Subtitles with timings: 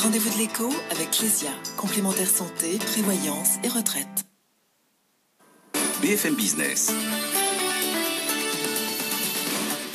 [0.00, 4.06] Rendez-vous de l'écho avec Clésia, complémentaire santé, prévoyance et retraite.
[6.00, 6.90] BFM Business.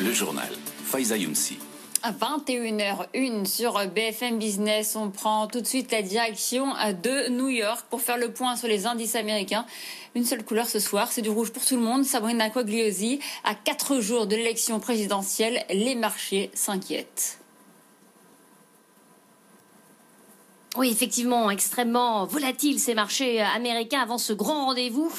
[0.00, 0.48] Le journal.
[0.84, 1.58] Faiza Younsi.
[2.02, 6.66] À 21h01 sur BFM Business, on prend tout de suite la direction
[7.04, 9.64] de New York pour faire le point sur les indices américains.
[10.16, 12.04] Une seule couleur ce soir, c'est du rouge pour tout le monde.
[12.04, 17.41] Sabrina Quagliosi, à quatre jours de l'élection présidentielle, les marchés s'inquiètent.
[20.76, 25.12] Oui, effectivement, extrêmement volatile ces marchés américains avant ce grand rendez-vous.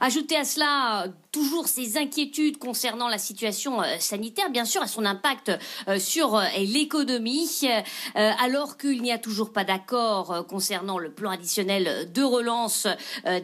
[0.00, 5.04] Ajoutez à cela toujours ces inquiétudes concernant la situation euh, sanitaire, bien sûr, et son
[5.04, 5.52] impact
[5.88, 7.48] euh, sur euh, l'économie,
[8.14, 12.86] alors qu'il n'y a toujours pas d'accord concernant le plan additionnel de relance.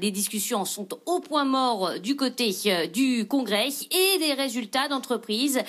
[0.01, 2.55] Des discussions sont au point mort du côté
[2.93, 5.61] du Congrès et des résultats d'entreprises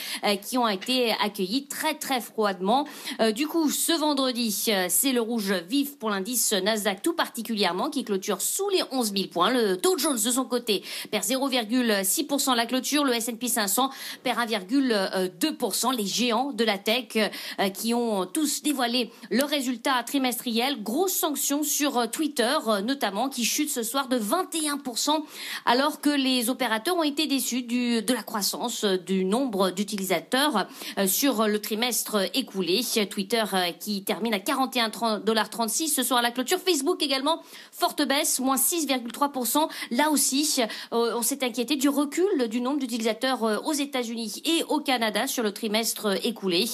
[0.46, 2.88] qui ont été accueillis très très froidement.
[3.34, 4.52] Du coup, ce vendredi,
[4.90, 9.28] c'est le rouge vif pour l'indice Nasdaq tout particulièrement qui clôture sous les 11 000
[9.30, 9.52] points.
[9.52, 13.04] Le Dow Jones de son côté perd 0,6 6% la clôture.
[13.04, 13.90] Le S&P 500
[14.24, 15.96] perd 1,2%.
[15.96, 20.82] Les géants de la tech euh, qui ont tous dévoilé leurs résultats trimestriels.
[20.84, 25.24] Grosse sanction sur euh, Twitter euh, notamment qui chute ce soir de 21%
[25.66, 30.68] alors que les opérateurs ont été déçus du, de la croissance du nombre d'utilisateurs
[31.08, 32.82] sur le trimestre écoulé.
[33.10, 33.44] Twitter
[33.80, 36.60] qui termine à 41,36$ ce soir à la clôture.
[36.60, 37.42] Facebook également,
[37.72, 39.68] forte baisse, moins 6,3%.
[39.92, 44.80] Là aussi, on s'est inquiété du recul du nombre d'utilisateurs euh, aux États-Unis et au
[44.80, 46.66] Canada sur le trimestre euh, écoulé.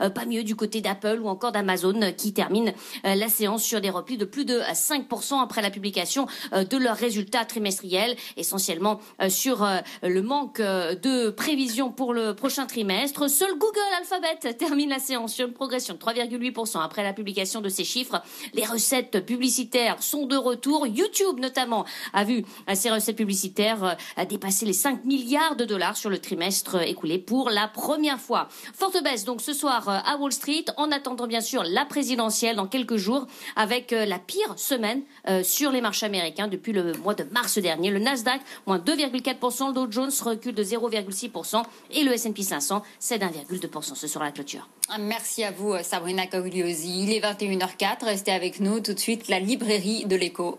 [0.00, 2.72] Euh, pas mieux du côté d'Apple ou encore d'Amazon qui termine
[3.04, 7.44] la séance sur des replis de plus de 5% après la publication de leurs résultats
[7.44, 9.66] trimestriels, essentiellement sur
[10.02, 13.28] le manque de prévisions pour le prochain trimestre.
[13.28, 17.68] Seul Google Alphabet termine la séance sur une progression de 3,8% après la publication de
[17.68, 18.22] ces chiffres.
[18.54, 20.86] Les recettes publicitaires sont de retour.
[20.86, 23.96] YouTube notamment a vu ses recettes publicitaires
[24.28, 28.48] dépasser les 5 milliards de dollars sur le trimestre écoulé pour la première fois.
[28.74, 32.56] Forte baisse donc ce soir euh, à Wall Street en attendant bien sûr la présidentielle
[32.56, 33.26] dans quelques jours
[33.56, 37.58] avec euh, la pire semaine euh, sur les marchés américains depuis le mois de mars
[37.58, 37.90] dernier.
[37.90, 43.22] Le Nasdaq moins 2,4%, le Dow Jones recule de 0,6% et le S&P 500 cède
[43.22, 44.68] 1,2% ce à la clôture.
[44.98, 47.04] Merci à vous Sabrina Cogliosi.
[47.04, 50.58] Il est 21h04, restez avec nous tout de suite la librairie de l'écho.